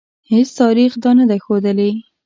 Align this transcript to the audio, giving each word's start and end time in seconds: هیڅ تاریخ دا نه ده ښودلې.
هیڅ 0.31 0.47
تاریخ 0.61 0.91
دا 1.03 1.11
نه 1.19 1.25
ده 1.29 1.37
ښودلې. 1.43 1.91